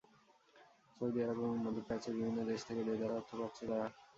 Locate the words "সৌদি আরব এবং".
0.95-1.57